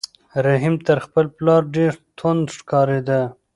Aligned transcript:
رحیم 0.45 0.75
تر 0.85 0.97
خپل 1.05 1.25
پلار 1.37 1.61
ډېر 1.75 1.93
توند 2.17 2.45
ښکارېده. 2.57 3.21